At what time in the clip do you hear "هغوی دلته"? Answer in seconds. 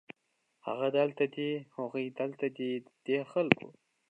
1.75-2.45